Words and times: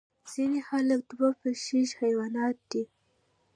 ځینې 0.31 0.59
خلک 0.69 1.01
دوه 1.11 1.29
پښیزه 1.41 1.95
حیوانات 2.01 2.57
دي 2.71 2.83